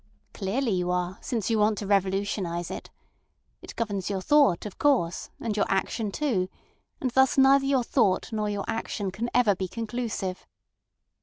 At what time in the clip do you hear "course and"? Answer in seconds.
4.79-5.55